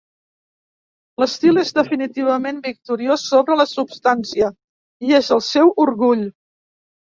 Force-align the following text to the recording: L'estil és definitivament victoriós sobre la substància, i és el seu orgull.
L'estil 1.23 1.59
és 1.63 1.71
definitivament 1.75 2.61
victoriós 2.67 3.27
sobre 3.33 3.59
la 3.61 3.67
substància, 3.75 4.49
i 5.11 5.15
és 5.21 5.31
el 5.37 5.45
seu 5.51 5.71
orgull. 5.85 6.27